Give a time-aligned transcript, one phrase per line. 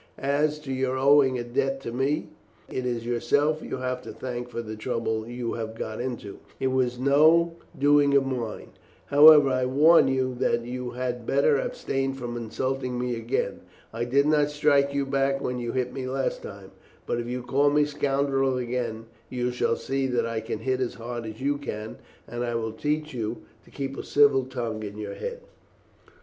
[0.17, 2.29] As to your owing a debt to me,
[2.67, 6.69] it is yourself you have to thank for the trouble you have got into; it
[6.71, 8.69] was no doing of mine.
[9.05, 13.59] However, I warn you that you had better abstain from insulting me again.
[13.93, 16.71] I did not strike you back when you hit me last time,
[17.05, 20.95] but if you call me scoundrel again you shall see that I can hit as
[20.95, 21.97] hard as you can,
[22.27, 25.41] and I will teach you to keep a civil tongue in your head."